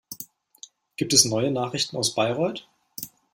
[0.95, 2.65] Gibt es neue Nachrichten aus Bayreuth?